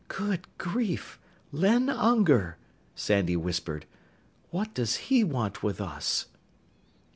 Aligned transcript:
"Good 0.07 0.47
grief! 0.57 1.19
Len 1.51 1.87
Unger!" 1.87 2.57
Sandy 2.95 3.37
whispered. 3.37 3.85
"What 4.49 4.73
does 4.73 4.95
he 4.95 5.23
want 5.23 5.61
with 5.61 5.79
us?" 5.79 6.25